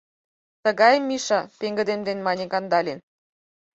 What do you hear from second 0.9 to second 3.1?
Миша,— пеҥгыдемден мане Кандалин.